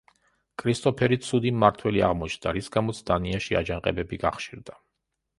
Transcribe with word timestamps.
კრისტოფერი 0.59 1.17
ცუდი 1.25 1.51
მმართველი 1.57 2.01
აღმოჩნდა, 2.07 2.53
რის 2.57 2.69
გამოც 2.77 3.01
დანიაში 3.11 3.57
აჯანყებები 3.61 4.19
გახშირდა. 4.25 4.79